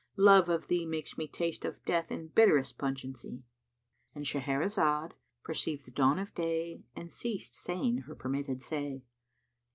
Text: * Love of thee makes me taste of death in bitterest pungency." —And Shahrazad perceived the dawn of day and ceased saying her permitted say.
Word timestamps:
* 0.15 0.17
Love 0.31 0.49
of 0.49 0.65
thee 0.65 0.83
makes 0.83 1.15
me 1.15 1.27
taste 1.27 1.63
of 1.63 1.85
death 1.85 2.09
in 2.11 2.25
bitterest 2.29 2.75
pungency." 2.79 3.43
—And 4.15 4.25
Shahrazad 4.25 5.11
perceived 5.43 5.85
the 5.85 5.91
dawn 5.91 6.17
of 6.17 6.33
day 6.33 6.81
and 6.95 7.13
ceased 7.13 7.53
saying 7.53 7.99
her 7.99 8.15
permitted 8.15 8.63
say. 8.63 9.03